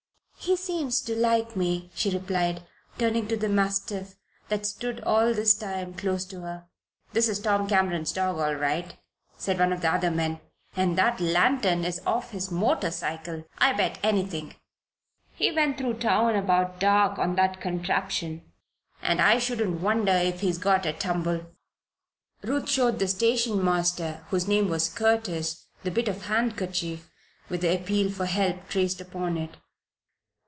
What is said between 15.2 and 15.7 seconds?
He